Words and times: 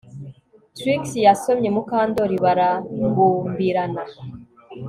Trix 0.77 1.01
yasomye 1.27 1.69
Mukandoli 1.75 2.35
baragumbirana 2.43 4.03